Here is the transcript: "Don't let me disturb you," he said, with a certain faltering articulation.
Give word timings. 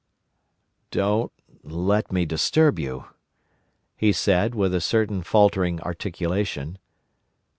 "Don't 0.89 1.31
let 1.61 2.11
me 2.11 2.25
disturb 2.25 2.79
you," 2.79 3.05
he 3.95 4.11
said, 4.11 4.55
with 4.55 4.73
a 4.73 4.81
certain 4.81 5.21
faltering 5.21 5.79
articulation. 5.81 6.79